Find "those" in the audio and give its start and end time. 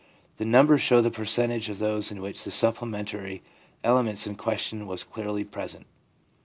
1.77-2.11